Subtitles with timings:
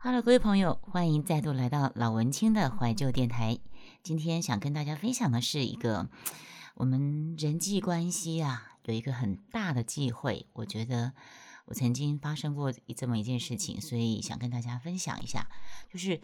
[0.00, 3.58] Hello，各位朋友，欢迎再度来到老文青的怀旧电台。
[4.04, 6.08] 今天想跟大家分享的是一个
[6.76, 10.46] 我们人际关系啊，有一个很大的忌讳。
[10.52, 11.14] 我觉得
[11.64, 15.48] 我曾经发生过这么一件事情，所以想跟大家分享一下，
[15.92, 16.22] 就是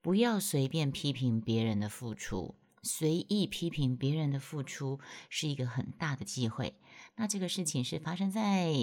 [0.00, 4.98] 不要随便批评别人的付出，随意批评别人的付出
[5.30, 6.74] 是一个很大的忌讳。
[7.14, 8.74] 那这个事情是发生在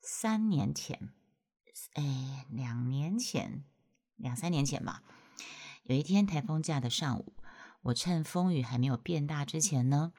[0.00, 1.10] 三年前。
[1.94, 3.64] 哎，两年前，
[4.16, 5.02] 两三年前吧。
[5.84, 7.34] 有一天台风假的上午，
[7.82, 10.12] 我趁风雨还没有变大之前呢，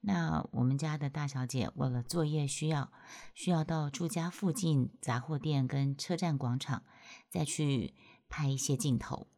[0.00, 2.90] 那我们家的大小姐为了作业需要，
[3.34, 6.82] 需要到住家附近杂货店跟车站广场
[7.30, 7.94] 再去
[8.28, 9.28] 拍一些镜头。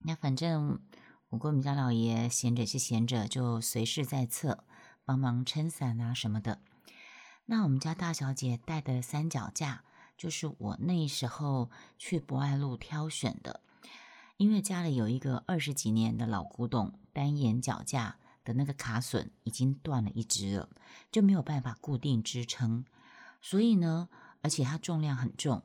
[0.00, 0.80] 那反正
[1.30, 4.64] 我跟我们家老爷闲着是闲着，就随侍在侧，
[5.04, 6.60] 帮忙撑伞啊什么的。
[7.46, 9.84] 那我们家大小姐带的三脚架。
[10.16, 13.60] 就是我那时候去博爱路挑选的，
[14.36, 20.68] 因为家里有一个二十几年的老古董单眼脚架的那个卡榫已经断了一只了，
[21.10, 22.84] 就没有办法固定支撑，
[23.42, 24.08] 所以呢，
[24.40, 25.62] 而且它重量很重，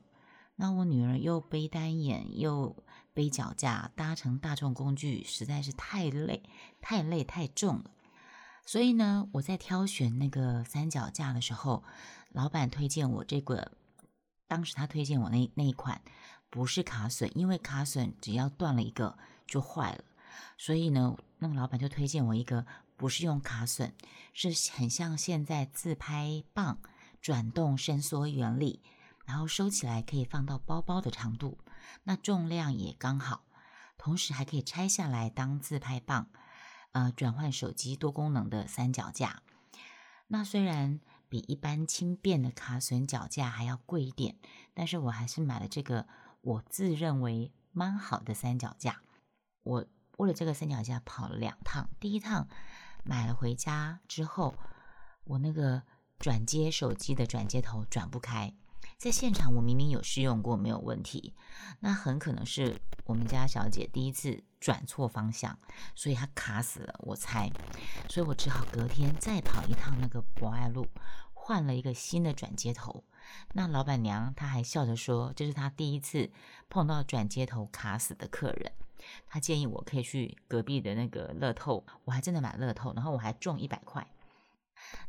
[0.56, 2.76] 那我女儿又背单眼又
[3.14, 6.42] 背脚架，搭乘大众工具实在是太累、
[6.80, 7.90] 太累、太重了，
[8.66, 11.84] 所以呢，我在挑选那个三脚架的时候，
[12.32, 13.72] 老板推荐我这个。
[14.50, 16.02] 当时他推荐我那那一款
[16.50, 20.02] 不是卡榫，因为卡榫只要断了一个就坏了，
[20.58, 23.92] 所以呢，那个老板就推荐我一个不是用卡榫，
[24.34, 26.80] 是很像现在自拍棒
[27.22, 28.82] 转动伸缩原理，
[29.24, 31.56] 然后收起来可以放到包包的长度，
[32.02, 33.44] 那重量也刚好，
[33.96, 36.26] 同时还可以拆下来当自拍棒，
[36.90, 39.42] 呃，转换手机多功能的三脚架。
[40.26, 40.98] 那虽然。
[41.30, 44.36] 比一般轻便的卡榫脚架还要贵一点，
[44.74, 46.06] 但是我还是买了这个
[46.42, 49.00] 我自认为蛮好的三脚架。
[49.62, 49.86] 我
[50.18, 52.48] 为了这个三脚架跑了两趟，第一趟
[53.04, 54.54] 买了回家之后，
[55.24, 55.82] 我那个
[56.18, 58.52] 转接手机的转接头转不开。
[58.98, 61.34] 在现场，我明明有试用过，没有问题。
[61.78, 65.58] 那很可能是我们家小姐第一次转错方向，
[65.94, 66.94] 所以她卡死了。
[66.98, 67.50] 我猜，
[68.10, 70.86] 所以我只好隔天再跑一趟那个博爱路，
[71.50, 73.02] 换了一个新的转接头。
[73.54, 76.30] 那老板娘她还笑着说，这是她第一次
[76.68, 78.70] 碰到转接头卡死的客人。
[79.26, 84.06] 她建议我可以去隔壁的那个乐透，我还真的买乐透，然后我还中一百块。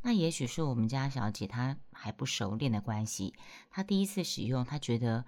[0.01, 3.35] 那也许是我们家小姐她还不熟练的关系，
[3.69, 5.23] 她第一次使用，她觉得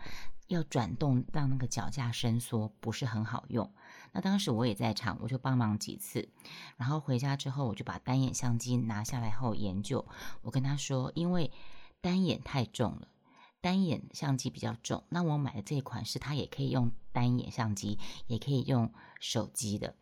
[0.48, 3.72] 要转动让那个脚架伸缩不是很好用。
[4.14, 6.30] 那当时我也在场，我就帮忙几次。
[6.78, 10.06] 然后回家之后，我就把单眼相机拿下来后研究。
[10.44, 11.52] 我跟他说，因为
[12.00, 13.08] 单眼太重了，
[13.60, 15.04] 单眼相机比较重。
[15.10, 19.96] 那我买的这一款是它也可以用单眼相机，也可以用手机的。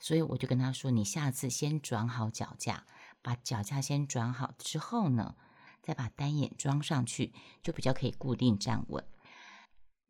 [0.00, 2.84] 所以我就跟他说，你下次先转好脚架。
[3.20, 5.34] 把脚架先转好之后呢，
[5.82, 9.04] 再把单眼装上去，就比较可以固定站稳。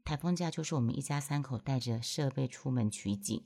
[0.09, 3.45] 台风假就是我们一家三口带着设备出门取景，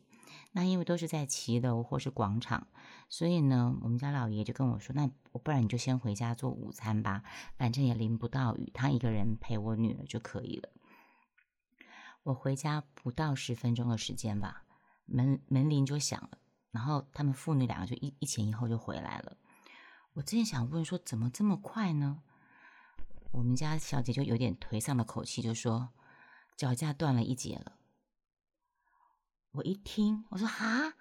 [0.52, 2.68] 那因为都是在骑楼或是广场，
[3.08, 7.24] 所以呢，我们家老爷就跟我说：“那我不然你就先回家做午餐吧，
[7.56, 10.68] 反正也淋不到雨，他一个人陪我女儿就可以了。”
[12.22, 14.62] 我回家不到十分钟的时间吧，
[15.06, 16.38] 门门铃就响了，
[16.70, 19.36] 然后他们父女两个就一一前一后就回来了。
[20.12, 22.22] 我之前想问说，怎么这么快呢？
[23.32, 25.88] 我们家小姐就有点颓丧的口气，就说
[26.62, 27.72] 脚架断了一截了。
[29.50, 30.94] 我一听，我说哈，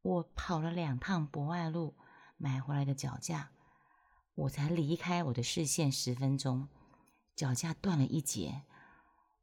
[0.00, 1.98] 我跑了两趟博爱路
[2.38, 3.50] 买回来的脚架，
[4.34, 6.70] 我才离开我的视线十分钟，
[7.36, 8.62] 脚架断了一截。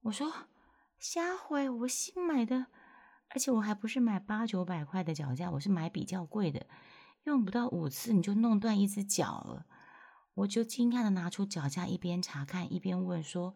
[0.01, 0.33] 我说
[0.97, 2.65] 瞎回，我新买的，
[3.29, 6.65] 而且我还不是买八九百块的脚架，我是买比较贵的。
[7.25, 9.67] 用不到五次你就弄断一只脚了，
[10.33, 13.55] 我就惊讶的拿出脚架，一边查看一边问说：“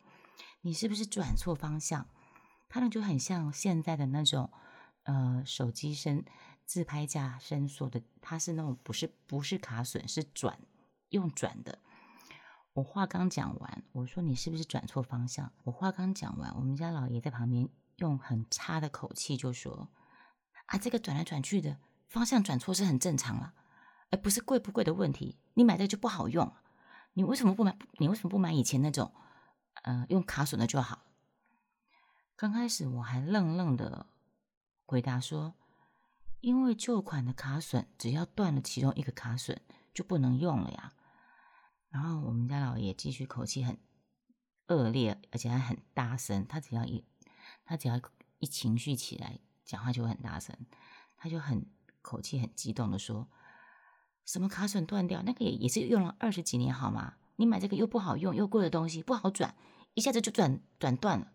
[0.62, 2.08] 你是不是转错方向？”
[2.70, 4.52] 它呢就很像现在的那种
[5.04, 6.26] 呃手机伸
[6.66, 10.60] 自拍架伸缩的，它是那种不是不是卡榫，是转
[11.10, 11.80] 用转的。
[12.74, 15.54] 我话刚讲完，我说你是不是转错方向？
[15.64, 19.90] 我话刚讲完，我们家老爷在旁边用很差的口气就说
[20.68, 21.78] ：“啊，这个转来转去的。”
[22.08, 23.54] 方向转错是很正常了，
[24.12, 25.40] 而不是贵不贵的问题。
[25.54, 26.54] 你买这就不好用，
[27.14, 27.78] 你为什么不买？
[28.00, 29.14] 你为什么不买以前那种，
[29.86, 31.04] 呃，用卡榫的就好？
[32.36, 34.08] 刚开始我还愣愣的
[34.84, 35.54] 回答说，
[36.42, 39.56] 因为旧款的卡榫只要断了其中一个卡榫
[39.94, 40.92] 就不能用了呀。
[41.90, 43.78] 然后我们家老爷继续口气很
[44.70, 46.48] 恶劣，而且还很大声。
[46.48, 47.06] 他只要一
[47.64, 48.02] 他只要
[48.40, 50.58] 一情绪起来，讲话就会很大声。
[51.16, 51.64] 他就很
[52.02, 53.30] 口气很激动的说
[54.26, 55.22] ：“什么卡榫断掉？
[55.22, 57.18] 那个也也是用了二十几年，好吗？
[57.36, 59.54] 你买这个又不好用又贵的东西，不好转，
[59.96, 61.32] 一下子就转转断了。”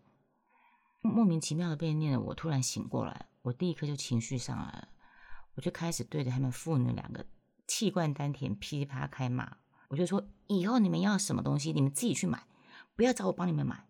[1.03, 4.87] 莫名其妙的被念的我突然醒过来，我第一刻就情绪上来了，
[5.55, 7.25] 我就开始对着他们父女两个
[7.67, 9.57] 气贯丹田噼里啪开骂。
[9.89, 12.45] 我就说：“以后你们要什么东西，你们自己去买，
[12.95, 13.87] 不要找我帮你们买。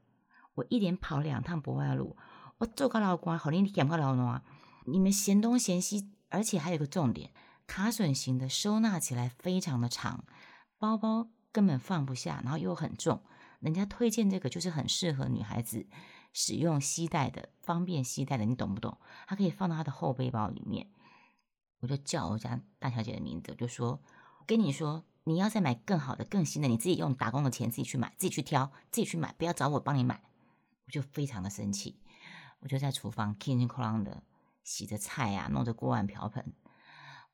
[0.56, 2.18] 我一连跑两趟博外路，
[2.58, 4.44] 我做个老官，好你捡个老农啊
[4.86, 7.32] 你们嫌东嫌西，而且还有个重点，
[7.68, 10.24] 卡榫型的收纳起来非常的长，
[10.80, 13.22] 包包根本放不下，然后又很重。
[13.62, 15.88] 人家推荐这个就是很适合女孩子
[16.34, 18.98] 使用携带的，方便携带的，你懂不懂？
[19.26, 20.90] 它可以放到她的后背包里面。
[21.80, 24.02] 我就叫我家大小姐的名字，就说
[24.46, 30.24] 跟你说。”你要再买更好的、更新的，你自己用打工的钱自己去买，自己去挑，自己去买，不要找我帮你买。
[30.88, 32.00] 我就非常的生气，
[32.62, 34.24] 我就在厨房叮叮哐啷的
[34.64, 36.56] 洗着菜啊，弄着锅碗瓢盆。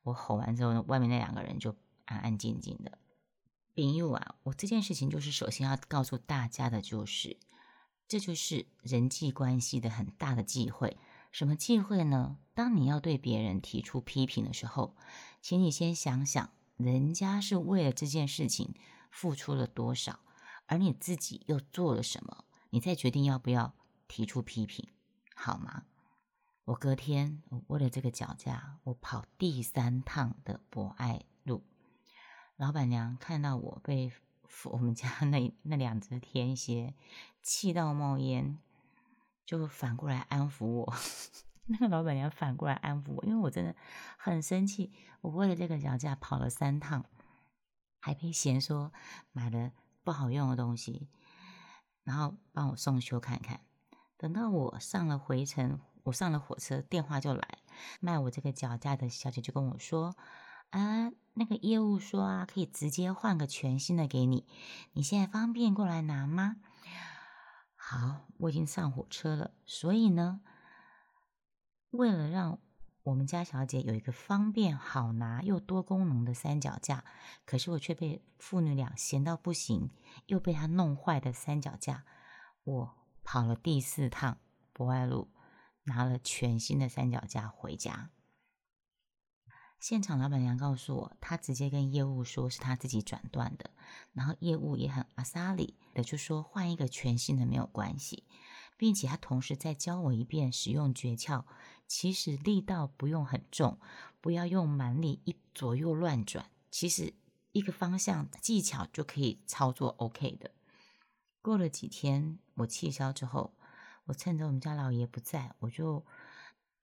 [0.04, 2.98] 我吼完之后，外面那两个人就安安静静的。
[3.78, 7.38] 丙佑啊，我这件事情就是首先要告诉大家的就是，
[8.08, 10.98] 这就是人际关系的很大的忌讳。
[11.32, 12.40] 什么忌讳呢？
[12.56, 14.96] 当你要对别人提出批评的时候，
[15.44, 16.50] 请你先想想。
[16.78, 18.74] 人家是为了这件事情
[19.12, 20.22] 付出了多少，
[20.66, 22.46] 而你自己又做了什么？
[22.72, 23.76] 你再决定要不要
[24.08, 24.88] 提出批评，
[25.36, 25.84] 好吗？
[26.66, 31.22] 我隔天为了这个脚架，我跑第三趟的博爱。
[32.58, 34.12] 老板娘看到我被
[34.66, 36.96] 我们家那那两只天蝎
[37.44, 38.58] 气到冒烟，
[39.46, 40.94] 就反过来安抚我。
[41.70, 43.76] 那个老板娘反过来安抚我，因为我真的
[44.18, 44.92] 很生气。
[45.22, 47.06] 我为了这个脚架跑了三趟，
[48.00, 48.92] 还被嫌说
[49.32, 49.72] 买了
[50.04, 51.08] 不好用的东西，
[52.04, 53.60] 然后帮我送修看看。
[54.16, 57.60] 等到我上了回程，我上了火车，电话就来，
[58.00, 60.16] 卖我这个脚架的小姐就跟我说
[60.70, 64.46] ：“啊，那个业务说啊，可以直接换个全新的给你，
[64.94, 66.58] 你现在方便过来拿吗？”
[67.76, 70.42] 好，我已经上火车了，所以呢。
[71.92, 72.60] 为了让
[73.04, 77.06] 我们家小姐有一个方便、好拿又多功能的三脚架，
[77.46, 79.90] 可是我却被父女俩嫌到不行，
[80.26, 82.04] 又被他弄坏的三脚架，
[82.66, 84.38] 我跑了第四趟
[84.74, 85.32] 博爱路，
[85.84, 88.10] 拿了全新的三脚架回家。
[89.80, 93.72] 现场老板娘告诉我，她直接跟业务说是她自己转断的，
[94.14, 98.24] 然后业务也很阿萨里的就说换一个全新的没有关系。
[98.80, 101.46] 并且他同时再教我一遍使用诀窍，
[101.88, 103.80] 其实力道不用很重，
[104.22, 107.16] 不要用蛮力一左右乱转，其实
[107.54, 110.52] 一个方向技巧就可以操作 OK 的。
[111.42, 113.56] 过了几天我气消之后，
[114.06, 116.06] 我趁着我们家老爷不在，我就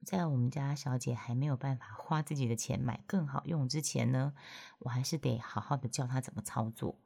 [0.04, 4.34] 在我们家小姐还没有办法花自己的钱买更好用之前呢，
[4.78, 6.98] 我还是得好好的教她怎么操作。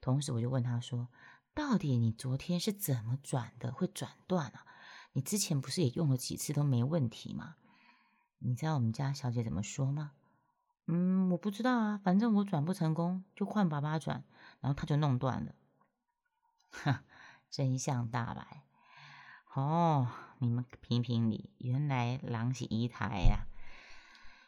[0.00, 1.08] 同时我就问她说。
[1.54, 3.72] 到底你昨天是怎么转的？
[3.72, 4.66] 会转断啊？
[5.14, 7.56] 你之前不是也用了几次都没问题吗？
[8.40, 10.12] 你知道我们家小姐怎么说吗？
[10.84, 14.22] 嗯，我不知道啊，反正我转不成功，就换爸爸转，
[14.60, 15.54] 然后他就弄断了。
[16.72, 16.98] 哼，
[17.48, 18.65] 真相大白。
[19.56, 20.06] 哦，
[20.38, 23.46] 你们评评理，原来狼是一台呀，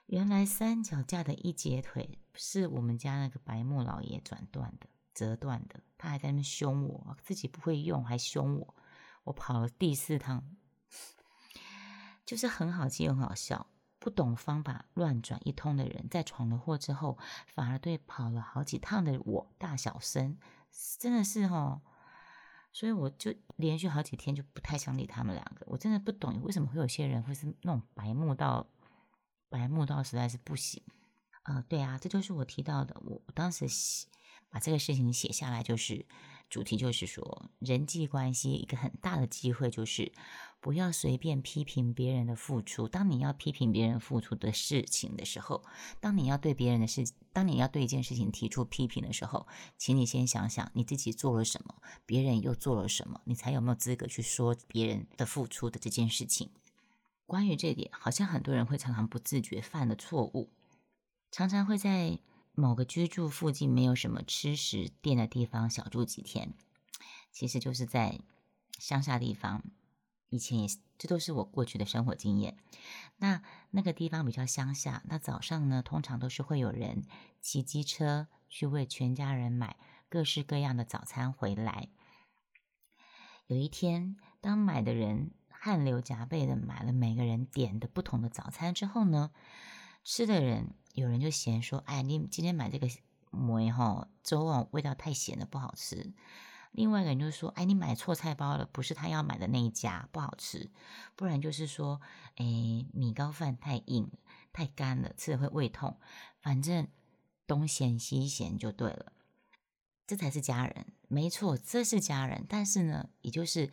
[0.04, 4.86] 原来三脚架的一截腿是我们家那个白木老爷转断的。
[5.14, 8.74] 折断的，他还在那边凶我，自己不会用还凶我。
[9.24, 10.44] 我跑了第四趟，
[12.24, 13.66] 就是很好气又很好笑。
[13.98, 20.38] 不懂方法乱转一通的人，在闯了祸之后，反而对跑了好几趟的我大小声，
[20.98, 21.80] 真的是哦。
[22.78, 25.66] 所以我就连续好几天就不太想理他们两个。
[25.66, 28.68] 我真的不懂为什么会有些人会是那种白目到
[29.48, 30.80] 白目到实在是不行。
[31.42, 33.66] 呃，对啊，这就是我提到的，我当时。
[34.50, 36.06] 把这个事情写下来，就是
[36.48, 40.12] 主题，就是说人际关系一个很大的机会，就是
[40.60, 42.88] 不要随便批评别人的付出。
[42.88, 45.62] 当你要批评别人付出的事情的时候，
[46.00, 51.74] 当你要对别人的事，当你要对一件事情提出批评的时候，请你先想想你自己做了什么，
[52.06, 56.50] 别人又做了什么，你才有没有资格去说别人的付出的这件事情。
[57.26, 60.50] 关于这点，好像很多人会常常不自觉犯的错误，
[61.30, 62.18] 常常会在。
[62.58, 66.54] 某个居住附近没有什么吃食店的地方，小住几天，
[67.30, 68.18] 其实就是在
[68.80, 69.62] 乡下地方。
[70.28, 72.56] 以前也是，这都是我过去的生活经验。
[73.18, 77.04] 那那个地方比较乡下，那早上呢，通常都是会有人
[77.40, 79.76] 骑机车去为全家人买
[80.08, 81.88] 各式各样的早餐回来。
[83.46, 89.30] 有一天，当买的人汗流浃背的买了每个人点的不同的早餐之后呢，
[90.02, 92.88] 吃的人有人就嫌说：“哎，你今天买这个
[93.30, 96.12] 馍哈粥啊，味道太咸了，不好吃。”
[96.72, 100.70] 另外一个人就说：“哎，你买错菜包了，不是他要买的那一家，不好吃。”
[101.16, 102.00] 不然就是说
[102.36, 102.44] ：“哎，
[102.92, 104.10] 米糕饭太硬、
[104.52, 105.98] 太干了，吃了会胃痛。”
[106.42, 106.88] 反正
[107.46, 109.12] 东嫌西嫌就对了。
[110.06, 112.44] 这才是家人，没错，这是家人。
[112.48, 113.70] 但是呢，也就是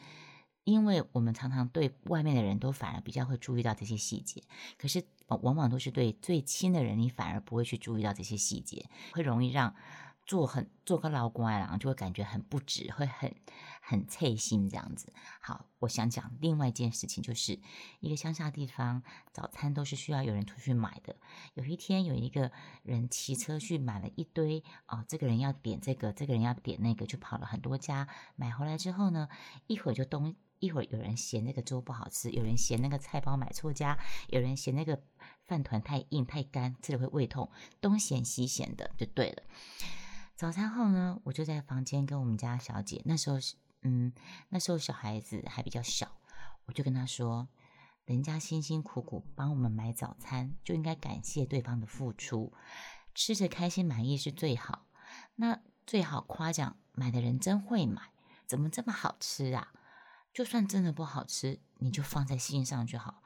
[0.64, 4.44] 因为我们常常对外面的人都反而比较会注意到这些细节，
[4.78, 9.76] 可是往往都是对最亲的人，你反而不会去注意到这些细节，会容易让。
[10.28, 13.36] 做很做个老公啊，就会感觉很不值，会很
[13.80, 15.14] 很脆心这样子。
[15.40, 17.60] 好，我想讲另外一件事情，就是
[18.00, 21.16] 一个乡下地方，早餐都是需要有人出去买的。
[21.54, 22.52] 有一天，有一个
[22.82, 28.08] 人骑车去买了一堆哦，这个人要点这个，这个人要点那个，就跑了很多家。
[28.36, 29.30] 买回来之后呢，
[29.68, 35.04] 一会儿就东，一会儿有人嫌那个粥不好吃，有人嫌那个菜包买错家，有人嫌那个
[35.48, 37.50] 饭团太硬太干，吃了会胃痛，
[37.80, 39.44] 东嫌西嫌的，就对了。
[40.36, 44.12] 早餐后呢，我就在房间跟我们家小姐，那时候是，嗯，
[44.50, 46.12] 那时候小孩子还比较小，
[46.66, 47.48] 我就跟她说，
[48.06, 52.52] 人家辛辛苦苦帮我们买早餐，就应该感谢对方的付出，
[53.14, 54.88] 吃着开心满意是最好。
[55.36, 58.02] 那最好夸奖买的人真会买，
[58.46, 59.72] 怎么这么好吃啊？
[60.34, 63.24] 就算真的不好吃，你就放在心上就好，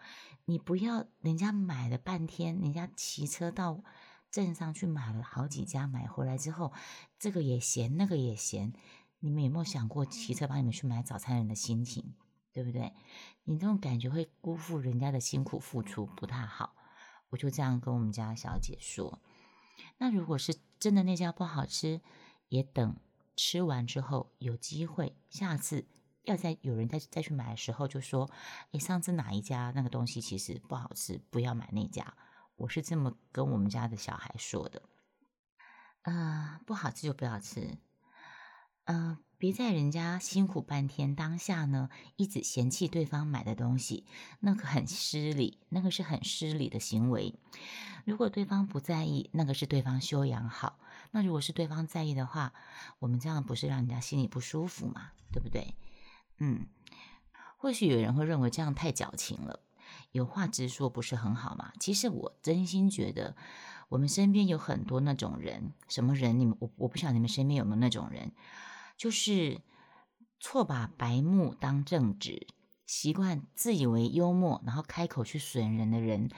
[0.49, 3.83] 你不要人家买了半天，人家骑车到。
[4.31, 6.71] 镇上去买了好几家，买回来之后，
[7.17, 8.73] 这个也嫌，那个也嫌。
[9.19, 12.13] 你们有没有想过骑车帮你们去买早餐人的心情，
[12.53, 12.93] 对不对？
[13.45, 16.75] 你这种感觉会辜负人家的辛苦付出，不太好。
[17.29, 19.19] 我就这样跟我们家小姐说。
[19.97, 22.01] 那如果是真的那家不好吃，
[22.49, 22.95] 也等
[23.35, 25.87] 吃完之后有机会，下次
[26.23, 28.29] 要在有人再再去买的时候，就说：
[28.71, 32.13] 诶，上次哪一家那个东西其实不好吃，不要买那家。
[32.55, 34.81] 我是这么跟我们家的小孩说的，
[36.01, 37.77] 啊，不好吃就不要吃，
[38.83, 44.05] 嗯，别在人家辛苦半天当下呢，一直嫌弃对方买的东西，
[44.41, 47.33] 那个很失礼，那个是很失礼的行为。
[48.05, 50.79] 如果对方不在意，那个是对方修养好；
[51.11, 52.53] 那如果是对方在意的话，
[52.99, 55.11] 我们这样不是让人家心里不舒服嘛？
[55.31, 55.75] 对不对？
[56.39, 56.65] 嗯，
[57.57, 59.61] 或许有人会认为这样太矫情了。
[60.11, 61.71] 有话直说不是很好吗？
[61.79, 63.35] 其实我真心觉得，
[63.89, 66.39] 我们身边有很多那种人，什么人？
[66.39, 68.31] 你们我我不晓得你们身边有没有那种人，
[68.97, 69.61] 就是
[70.39, 72.47] 错把白目当正直，
[72.85, 76.29] 习惯自以为幽默，然后开口去损人的人。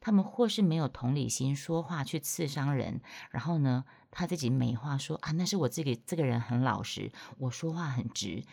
[0.00, 3.00] 他们或是没有同理心，说话去刺伤人，
[3.30, 8.44] 然后呢，他自己美化说啊，那是我自己这个人很老实，我说话很直。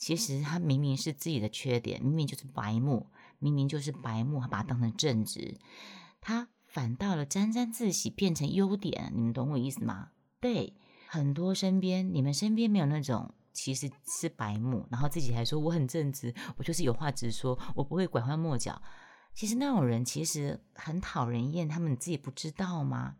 [0.00, 3.06] 其实他明明是自己的缺点，明明就是白目。
[3.42, 5.56] 明明就是白目，把它当成正直，
[6.20, 9.10] 他反倒了沾沾自喜，变成优点。
[9.14, 10.10] 你们懂我意思吗？
[10.40, 10.74] 对，
[11.06, 18.82] 很多身边，你们身边没有那种其实是白目，然后自己还说我很正直，我就是有话直说，我不会拐弯抹角。
[19.32, 23.16] 其实那种人其实很讨人厌，他们自己不知道吗？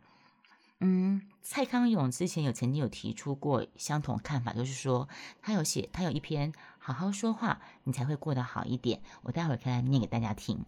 [0.81, 5.09] 嗯，蔡康永之前有曾经有提出过相同看法，就是说
[5.41, 6.53] 他有写，他有一篇。
[6.83, 9.03] 好好说话，你才会过得好一点。
[9.23, 10.65] 我待会儿可以来念给大家听。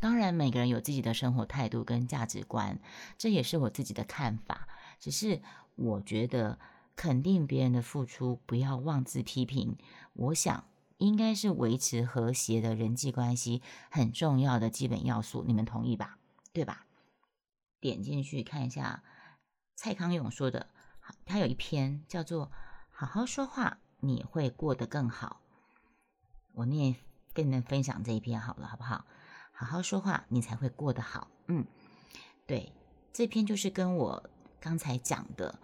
[0.00, 2.80] 当然，每个人有自己的生活态度跟价值观，
[3.16, 4.68] 这也是我自己的看法。
[4.98, 5.40] 只是
[5.76, 6.58] 我觉得
[6.96, 9.78] 肯定别人的付出，不要妄自批评。
[10.14, 10.64] 我想
[10.98, 15.44] 应该是维持和谐的人际关系很重要的基本要素。
[15.46, 16.18] 你们同意吧？
[16.52, 16.86] 对吧？
[17.80, 19.02] 点进去看一下
[19.76, 20.68] 蔡康永说的，
[21.24, 22.46] 他有一篇叫做
[22.90, 25.40] 《好好说话，你会过得更好》。
[26.54, 26.94] 我念
[27.32, 29.04] 跟你们分享这一篇好了，好不好？
[29.52, 31.28] 好好说话，你才会过得好。
[31.48, 31.64] 嗯，
[32.46, 32.72] 对，
[33.12, 34.30] 这篇就是跟我
[34.60, 35.58] 刚才讲的，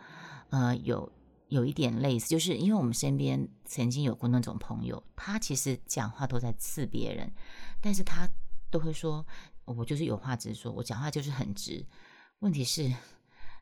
[0.50, 1.10] 呃，有
[1.48, 7.32] 有一点类似，就是因为我们身边曾经有过那种朋友，他其实讲话都在刺别人，
[7.80, 8.28] 但是他
[8.70, 9.26] 都会说，
[9.64, 11.86] 我就是有话直说，我讲话就是很直。
[12.40, 12.92] 问题是，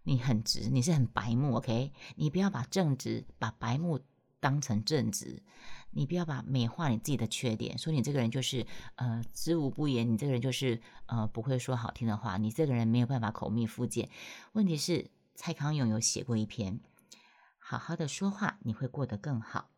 [0.04, 1.92] 你很直，你是很白目，OK？
[2.16, 3.98] 你不要把正直、把白目
[4.40, 5.42] 当成正直。
[5.90, 8.66] 你不要把美化你自己的缺点，说你这个人就是
[8.96, 14.10] 呃知无不言，你这个人就是呃不会说好听的话，你这个人没有办法口蜜腹剑。
[14.52, 16.80] 问题是蔡康永有写过一篇，
[17.58, 19.70] 好好的说话你会过得更好。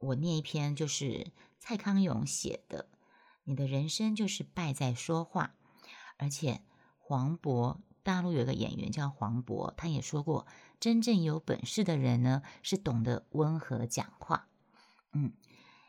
[0.00, 2.88] 我念一篇就是蔡康永写的，
[3.44, 5.54] 你的人生就是败在说话。
[6.16, 6.62] 而且
[6.98, 10.46] 黄渤，大陆有个演员叫黄渤，他也说过，
[10.80, 14.47] 真正有本事的人呢是懂得温和讲话。
[15.18, 15.32] 嗯，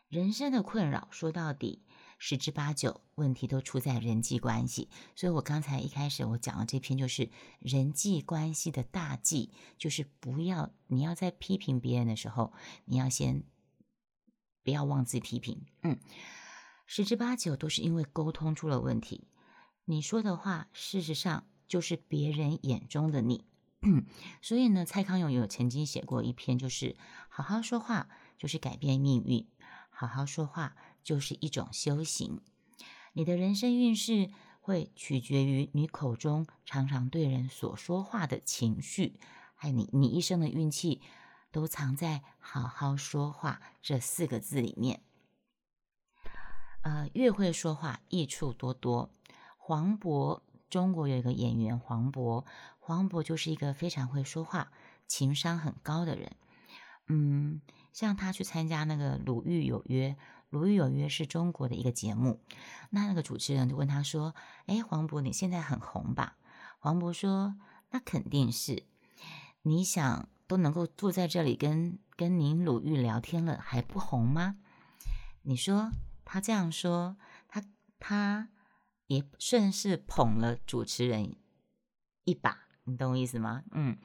[0.08, 1.84] 人生的困扰说到底。
[2.22, 12.52] 十之八九问题都出在人际关系，所以我刚才一开始我讲的这篇就是人际关系的大忌，就是不要你要在批评别人的时候，
[12.84, 13.42] 你要先
[14.62, 15.98] 不要妄自批评，嗯，
[16.84, 19.26] 十之八九都是因为沟通出了问题，
[19.86, 23.46] 你说的话事实上就是别人眼中的你，
[24.42, 26.98] 所以呢，蔡康永有曾经写过一篇，就是
[27.30, 28.10] 好好说话
[28.40, 29.46] 就是改变命运，
[29.90, 30.74] 好好说话。
[31.02, 32.40] 就是一种修行，
[33.14, 34.30] 你的人生运势
[34.60, 39.18] 会取决于你口中常常对人所说话的情绪，
[39.54, 41.00] 还有你你一生的运气
[41.50, 45.02] 都藏在“好好说话”这四个字里面。
[46.82, 49.10] 呃，越会说话，益处多多。
[49.56, 52.44] 黄渤，中国有一个演员黄渤，
[52.78, 54.70] 黄渤就是一个非常会说话、
[55.06, 56.36] 情商很高的人。
[57.08, 60.10] 嗯，像他去参加那个《鲁豫有约》。
[60.50, 62.40] 《鲁豫有约》是中国的一个节目，
[62.90, 64.34] 那那个主持人就问他说
[64.66, 66.36] ：“哎，黄渤，你现在很红吧？”
[66.80, 67.54] 黄渤说
[67.90, 68.82] ：“那肯定是。
[69.62, 74.56] 你想都能够坐在这里跟跟您鲁豫聊天了，还不红吗？”
[75.42, 75.92] 你说
[76.24, 77.16] 他这样说，
[77.46, 77.62] 他
[78.00, 78.48] 他
[79.06, 81.36] 也顺势捧了主持人
[82.24, 83.62] 一把，你懂我意思吗？
[83.70, 83.96] 嗯。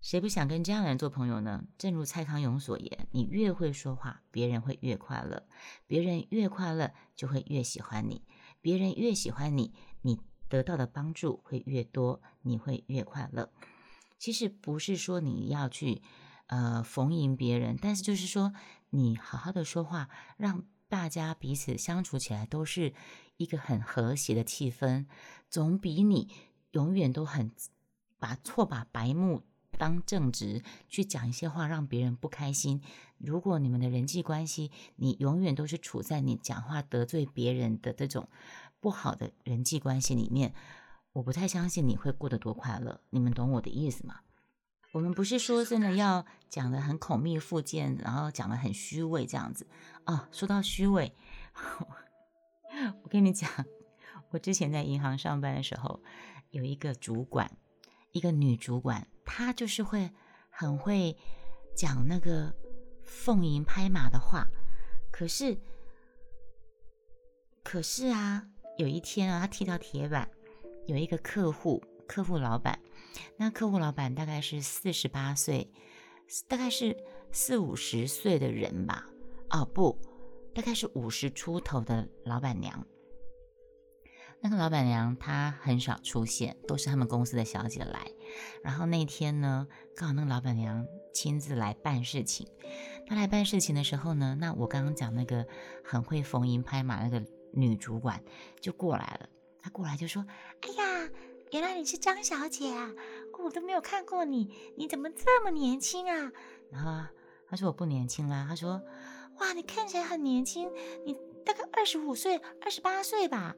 [0.00, 1.64] 谁不想跟这样的人做朋友呢？
[1.76, 5.42] 正如蔡康永所言，你越会说话，别人会越快乐；
[5.86, 8.22] 别人越快乐，就会越喜欢你；
[8.62, 13.52] 别人越喜欢你，你得到的帮助会越多，你会越快乐。
[14.18, 16.00] 其实不是说你要去
[16.46, 18.54] 呃逢迎别人，但是就是说
[18.88, 22.94] 你好好的说话，让大家彼此相处起来都是
[23.36, 25.04] 一个很和谐的气氛，
[25.50, 26.32] 总比你
[26.70, 27.52] 永远都很
[28.18, 29.42] 把错把白目。
[29.80, 32.82] 当正直去讲一些话，让别人不开心。
[33.16, 38.28] 如果你们的人际关系，你永远都是处在你讲话得罪别人的这种
[38.78, 40.52] 不好的人际关系里面，
[41.14, 43.00] 我不太相信你会过得多快乐。
[43.08, 44.20] 你们懂我的意思吗？
[44.92, 49.66] 我们不是说真的要讲的很口蜜腹剑，然后讲的很虚伪这样子
[50.04, 50.28] 啊。
[50.30, 51.14] 说到虚伪，
[53.02, 53.50] 我跟你讲，
[54.32, 56.02] 我之前在银行上班的时候，
[56.50, 57.50] 有一个主管，
[58.12, 59.06] 一个女主管。
[59.32, 60.10] 他就是会
[60.50, 61.16] 很会
[61.76, 62.52] 讲那个
[63.04, 64.48] 奉迎拍马的话，
[65.12, 65.56] 可是
[67.62, 68.44] 可是啊，
[68.76, 70.28] 有一天啊，他踢到铁板，
[70.86, 72.80] 有一个客户，客户老板，
[73.36, 75.72] 那客户老板大概是四十八岁，
[76.48, 76.96] 大概是
[77.30, 79.06] 四五十岁的人吧？
[79.50, 79.96] 哦，不，
[80.52, 82.84] 大概是五十出头的老板娘。
[84.42, 88.10] 那个老板娘她很少出现，都是他们公司的小姐来。
[88.62, 92.48] 然后那天呢，刚好那个老板娘亲自来办事情。
[93.06, 95.46] 她来办事情的时候呢，那我刚刚讲那个
[95.84, 98.22] 很会逢迎拍马那个女主管
[98.60, 99.28] 就过来了。
[99.60, 100.24] 她过来就说
[100.62, 101.10] ：“哎呀，
[101.52, 102.90] 原来你是张小姐啊！
[103.42, 106.32] 我都没有看过你，你怎么这么年轻啊？”
[106.72, 107.06] 然后
[107.48, 108.80] 她说：“我不年轻啦。”她说
[109.40, 110.70] ：“哇，你看起来很年轻，
[111.04, 113.54] 你大概二十五岁、二十八岁吧？”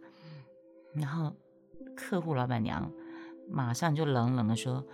[0.95, 1.35] 然后
[1.97, 2.93] 客户老板娘
[3.49, 4.87] 马上就冷冷的说：“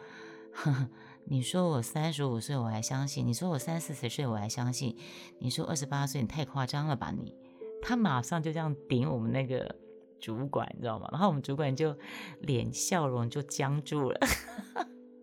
[0.53, 0.89] 呵呵，
[1.25, 4.97] 你说我三十五岁我还相信，你说我三四十岁我还相信，
[5.39, 7.35] 你说二十八岁你太夸张了吧你？”
[7.81, 9.77] 他马上就这样顶我们那个
[10.21, 11.09] 主管，你知道吗？
[11.13, 11.97] 然后我们主管就
[12.41, 14.21] 脸笑容就僵住了，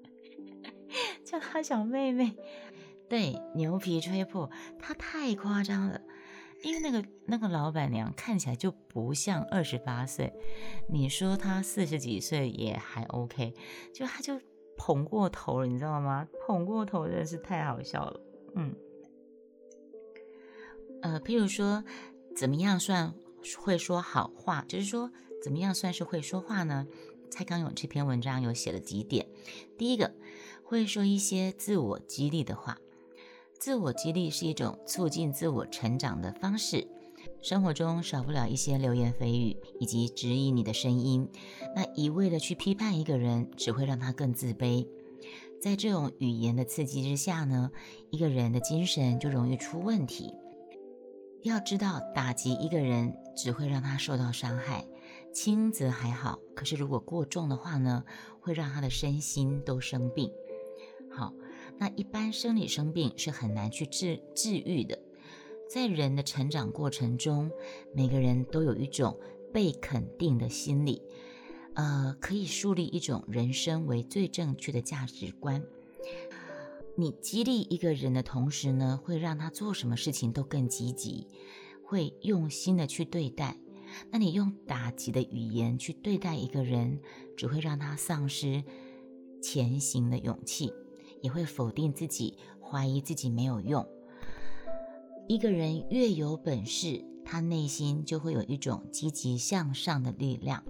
[1.26, 2.34] 叫他小妹妹，
[3.10, 6.00] 对，牛皮吹破，他太夸张了。
[6.66, 10.34] 因为那个那个老板娘看起来就不像二十八岁，
[10.90, 13.54] 你说她四十几岁也还 OK，
[13.94, 14.42] 就她就
[14.76, 16.28] 捧过头了，你知道吗？
[16.48, 18.20] 捧过头真是太好笑了。
[18.56, 18.76] 嗯，
[21.04, 21.84] 呃，譬如说，
[22.36, 23.14] 怎么样算
[23.60, 24.66] 会说好话？
[24.68, 25.12] 就是说，
[25.44, 26.88] 怎么样算是会说话呢？
[27.30, 29.28] 蔡康永这篇文章有写了几点，
[29.78, 30.16] 第一个，
[30.64, 32.80] 会说一些自我激励的话。
[33.60, 36.88] 自我激励是一种促进自我成长的方式，
[37.42, 41.28] 生活中少不了一些流言蜚语以及质疑你的声音。
[41.76, 44.88] 那一味的去批判一个人，只会让他更自卑。
[45.60, 47.72] 在这种语言的刺激之下呢，
[48.12, 50.34] 一个人的精神就容易出问题。
[51.42, 54.86] 要知道，打击一个人只会让他受到伤害，
[55.34, 58.04] 轻则还好，可是如果过重的话呢，
[58.42, 60.30] 会让他的身心都生病。
[61.10, 61.34] 好。
[61.78, 64.98] 那一般生理生病是很难去治治愈的，
[65.70, 67.52] 在人的成长过程中，
[67.94, 69.20] 每个人都有一种
[69.54, 71.02] 被肯定的心理，
[71.74, 75.64] 呃，可以树立一种人生为最正确的价值观。
[76.98, 81.28] 你激励一个人的同时呢，会让他做什么事情都更积极，
[81.84, 83.58] 会用心的去对待。
[84.12, 87.02] 那你用打击的语言去对待一个人，
[87.36, 88.64] 只会让他丧失
[89.42, 90.72] 前行的勇气，
[91.26, 93.84] 也会否定自己，怀疑自己没有用。
[95.28, 100.64] 一个人越有本事，他内心就会有一种积极向上的力量。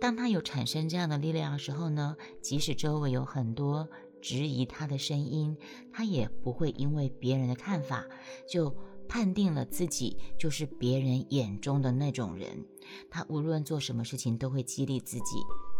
[0.00, 3.88] 当他有产生这样的力量的时候呢，即使周围有很多。
[4.20, 5.56] 质疑他的声音，
[5.92, 8.04] 他也不会因为别人的看法
[8.48, 8.76] 就
[9.08, 12.66] 判定了自己就是别人眼中的那种人。
[13.08, 15.36] 他无论做什么事情都会激励自己，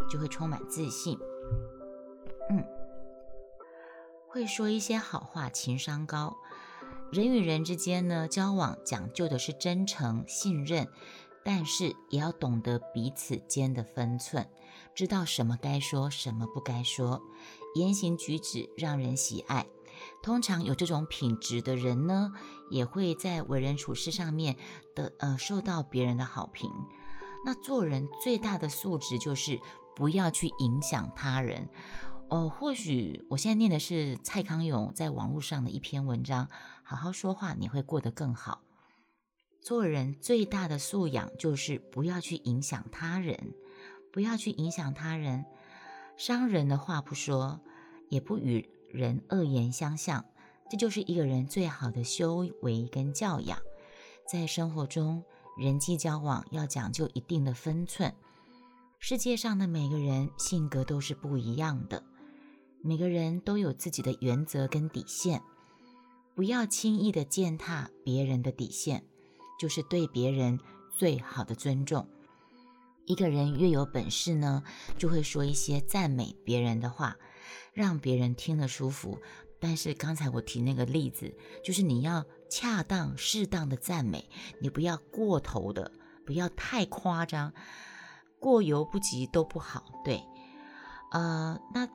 [0.08, 1.18] 就会充满自信。
[2.50, 2.64] 嗯，
[4.30, 6.36] 会说一些好话，情商高。
[7.10, 10.86] 人与人之间呢，交往讲究的是真诚、信任，
[11.42, 14.46] 但是也要懂得彼此间的分寸，
[14.94, 17.22] 知道什么该说，什么不该说。
[17.74, 19.66] 言行举止让人喜爱，
[20.22, 22.32] 通常有这种品质的人呢，
[22.70, 24.58] 也会在为人处事上面
[24.94, 26.70] 的呃受到别人的好评。
[27.46, 29.58] 那做人最大的素质就是
[29.96, 31.70] 不要去影响他人。
[32.28, 36.48] 哦，或许我现在念的是蔡康永在网络上的一篇文章，
[36.82, 38.62] 好好说话你会过得更好。
[39.60, 43.54] 做人最大的素养就是不要去影响他人，
[44.12, 45.46] 不要去影响他人，
[46.16, 47.60] 伤人的话不说。
[48.10, 50.24] 也不与人恶言相向，
[50.70, 53.58] 这就是一个人最好的修为跟教养。
[54.26, 55.22] 在生活中，
[55.58, 58.14] 人际交往要讲究一定的分寸。
[58.98, 62.02] 世界上的每个人性格都是不一样的，
[62.82, 65.42] 每个人都有自己的原则跟底线，
[66.34, 69.04] 不要轻易的践踏别人的底线，
[69.58, 70.58] 就是对别人
[70.96, 72.08] 最好的尊重。
[73.06, 74.62] 一个人越有本事呢，
[74.98, 77.16] 就会说一些赞美别人的话。
[77.74, 79.20] 让别人听了舒服，
[79.60, 84.28] 但是刚才我提那个例子，就是你要恰当、适当的赞美，
[84.60, 85.92] 你不要过头的，
[86.26, 87.54] 不要太夸张，
[88.40, 89.84] 过犹不及都不好。
[90.04, 90.20] 对，
[91.12, 91.88] 呃，那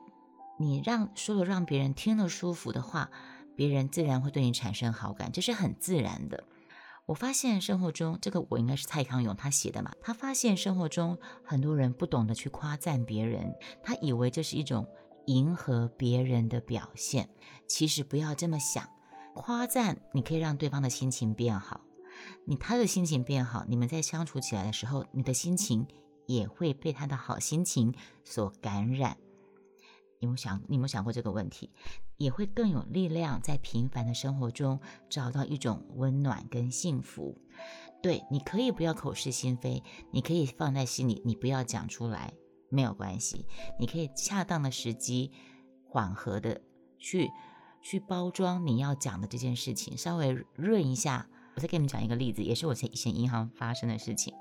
[0.64, 3.10] 你让说了让别人听了舒服的话，
[3.54, 6.44] 别人自然会对你产生好感，这是很自然的。
[7.06, 14.86] 我发现生活中，这个我应该是蔡康永他写的嘛，他发现生活中很多人不懂得去夸赞别人，他以为这是一种。
[15.26, 17.30] 迎合别人的表现，
[17.66, 18.86] 其实不要这么想。
[19.34, 21.80] 夸赞你可以让对方的心情变好，
[22.44, 25.86] 你他的心情变好，你们在相处起来的时候，你的心情
[26.26, 29.16] 也会被他的好心情所感染。
[30.24, 30.60] 有没有想？
[30.68, 31.70] 你有没有想过这个问题？
[32.16, 37.38] 也会更有力量，在平凡的生活中找到一种温暖跟幸福。
[38.02, 42.34] 对，你可以不要口是心非，你可以放在心里，你不要讲出来。
[42.70, 43.46] 没有关系，
[43.78, 45.30] 你可以恰当的时机，
[45.86, 46.60] 缓和的
[46.98, 47.30] 去
[47.80, 51.28] 去包装你要讲的这件事情，稍微润一下。
[51.54, 54.34] 我再给你们讲一个例子，也是我在以前银行发生的事情。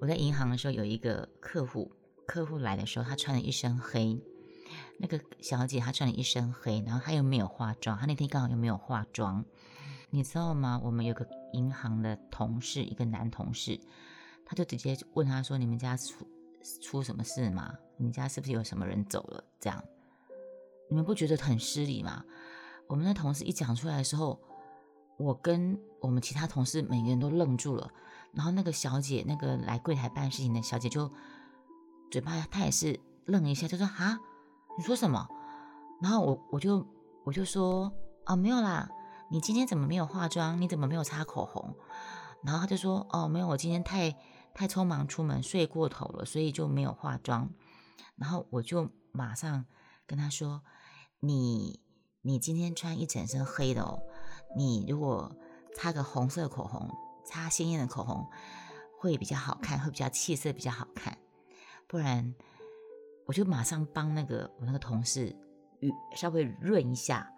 [0.00, 1.92] 我在银行的时候，有一个客户，
[2.32, 4.18] 客户来的时候，他穿了一身黑。
[4.96, 9.44] 那个小姐她穿了一身黑，然后她又没有化妆，她那天刚好又没有化妆。
[10.08, 10.80] 你知道吗？
[10.82, 13.78] 我们有个银行的同事，一个男同事，
[14.46, 16.26] 他就直接问他说：“你们家出？”
[16.80, 17.74] 出什么事吗？
[17.98, 19.44] 你们家是不是有什么人走了？
[19.60, 19.84] 这样，
[20.88, 22.24] 你们不觉得很失礼吗？
[22.86, 24.40] 我们的同事一讲出来的时候，
[25.18, 27.90] 我跟我们其他同事每个人都愣住了。
[28.32, 31.12] 然后那个小姐，那个来柜台办事情的小姐，就
[32.12, 34.20] 嘴巴他也是愣一下，就说：“啊，
[34.78, 35.26] 你说什么？”
[36.00, 36.86] 然后我我就
[37.24, 37.92] 我就说
[38.26, 38.88] ：“哦，没有啦，
[39.30, 40.60] 你今天怎么没有化妆？
[40.60, 41.74] 你怎么没有擦口红？”
[42.44, 44.14] 然后他就说：“哦，没有，我今天太……”
[44.54, 47.48] 太匆忙出门，睡过头了，所以就没有化妆。
[48.16, 49.64] 然后我就马上
[50.06, 50.60] 跟他说
[51.20, 51.80] ：“你
[52.20, 54.02] 你今天穿一整身黑的哦，
[54.54, 55.34] 你如果
[55.74, 56.86] 擦个红色口红，
[57.24, 58.28] 擦鲜艳的口红
[58.98, 61.16] 会比较好看，会比较气色比较好看。
[61.92, 62.34] 不然，
[63.26, 65.36] 我就马上帮那个我那个同事
[66.16, 67.30] 稍微润一下。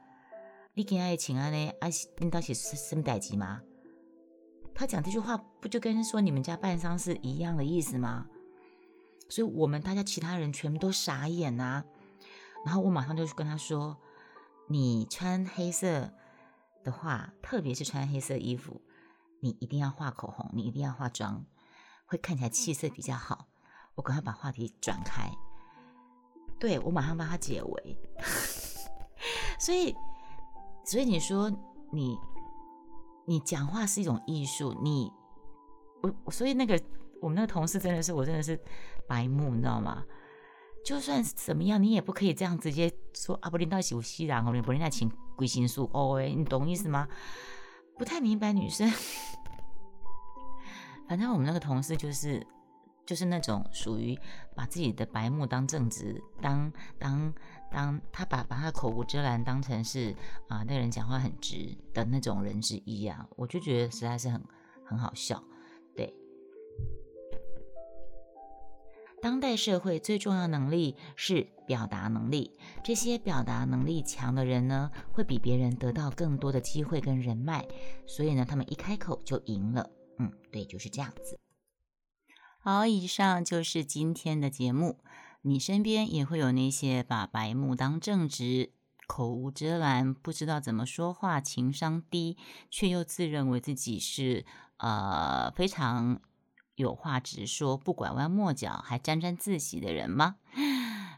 [0.74, 1.72] 你今天请安呢？
[1.80, 1.88] 啊，
[2.18, 3.62] 领导是什么代志吗？”
[4.72, 8.28] 他讲这句话，不就跟说你们家办丧事一样的意思吗？
[9.28, 11.82] 所以我们大家其他人全部都傻眼呐。
[12.64, 13.98] 然后我马上就去跟他说
[14.70, 16.12] ：“你穿黑色
[16.84, 18.80] 的话，特别是穿黑色衣服，
[19.40, 21.44] 你一定要画口红，你一定要化妆，
[22.06, 23.48] 会看起来气色比较好。”
[23.94, 25.30] 我赶快把话题转开，
[26.58, 27.98] 对我马上帮他解围。
[29.58, 29.94] 所以，
[30.84, 31.50] 所以你说
[31.90, 32.18] 你。
[33.26, 35.10] 你讲话是一种艺术，你
[36.26, 36.78] 我所以那个
[37.22, 38.54] 我们那个同事真的是我真的是
[39.08, 40.04] 白目，你知道吗？
[40.84, 47.08] 就算怎么样，你也不可以这样直接说啊，不领导喜不喜然哦，你不领导请归心术哦，哎，你懂意思吗？
[47.96, 48.92] 不太明白女生。
[51.08, 52.46] 反正我们那个同事就是
[53.06, 54.18] 就是那种属于
[54.54, 57.34] 把自己的白目当正直，当当
[57.70, 60.14] 当他把把他口无遮拦当成是
[60.48, 64.42] 啊那人讲话很直的那种人之一啊，我就觉得实在是很
[64.86, 65.42] 很好笑。
[65.96, 66.14] 对，
[69.20, 77.66] 当代社会最重要能力是表达能力，这些表达能力强的人呢，会比别人得到更多的机会跟人脉，
[78.06, 79.90] 所以呢，他们一开口就赢了。
[80.18, 81.38] 嗯，对，就是这样子。
[82.66, 84.98] 好，以上就是今天的节目。
[85.42, 88.72] 你身边也会有那些把白目当正直、
[89.06, 92.38] 口无遮拦、不知道怎么说话、情商低，
[92.70, 94.46] 却又自认为自己是
[94.78, 96.22] 呃非常
[96.76, 100.36] 有话直说、不拐弯抹角、还沾沾自喜的人吗？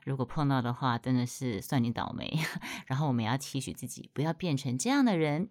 [0.05, 2.41] 如果碰到的话，真的是算你倒霉。
[2.87, 5.51] 然后我们要期许自己，不要变成这样的人。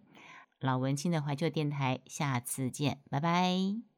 [0.60, 3.95] 老文青的怀旧电台，下次见，拜拜。